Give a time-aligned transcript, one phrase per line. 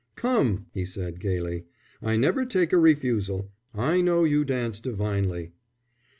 [0.15, 1.65] "Come," he said gaily,
[2.01, 3.51] "I never take a refusal.
[3.71, 5.51] I know you dance divinely."